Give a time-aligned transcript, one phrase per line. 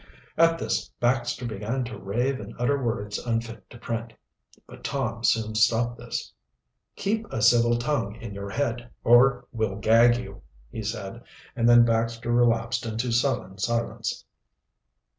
[0.35, 4.13] At this Baxter began to rave and utter words unfit to print.
[4.65, 6.33] But Tom soon stopped this.
[6.95, 10.41] "Keep a civil tongue in your head, or we'll gag you,"
[10.71, 11.21] he said,
[11.55, 14.25] and then Baxter relapsed into sullen silence.